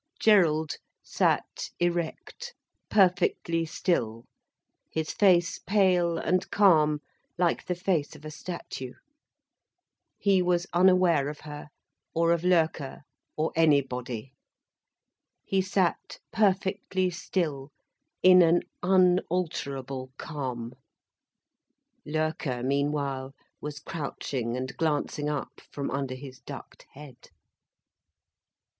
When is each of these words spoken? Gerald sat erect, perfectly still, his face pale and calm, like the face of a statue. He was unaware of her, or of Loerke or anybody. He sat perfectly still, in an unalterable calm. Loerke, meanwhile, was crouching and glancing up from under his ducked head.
Gerald 0.19 0.77
sat 1.03 1.69
erect, 1.79 2.55
perfectly 2.89 3.65
still, 3.67 4.25
his 4.89 5.11
face 5.11 5.59
pale 5.59 6.17
and 6.17 6.49
calm, 6.49 7.01
like 7.37 7.63
the 7.67 7.75
face 7.75 8.15
of 8.15 8.25
a 8.25 8.31
statue. 8.31 8.93
He 10.17 10.41
was 10.41 10.65
unaware 10.73 11.29
of 11.29 11.41
her, 11.41 11.67
or 12.15 12.31
of 12.31 12.43
Loerke 12.43 13.03
or 13.37 13.51
anybody. 13.55 14.33
He 15.45 15.61
sat 15.61 16.17
perfectly 16.31 17.11
still, 17.11 17.71
in 18.23 18.41
an 18.41 18.61
unalterable 18.81 20.13
calm. 20.17 20.73
Loerke, 22.07 22.63
meanwhile, 22.65 23.35
was 23.61 23.77
crouching 23.79 24.57
and 24.57 24.75
glancing 24.77 25.29
up 25.29 25.61
from 25.71 25.91
under 25.91 26.15
his 26.15 26.39
ducked 26.39 26.87
head. 26.93 27.29